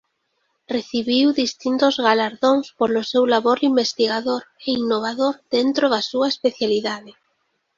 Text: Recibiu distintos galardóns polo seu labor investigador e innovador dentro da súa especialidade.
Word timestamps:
Recibiu 0.75 1.27
distintos 1.43 1.95
galardóns 2.07 2.65
polo 2.79 3.01
seu 3.11 3.23
labor 3.33 3.57
investigador 3.71 4.41
e 4.65 4.67
innovador 4.81 5.35
dentro 5.55 5.85
da 5.93 6.01
súa 6.09 6.27
especialidade. 6.33 7.11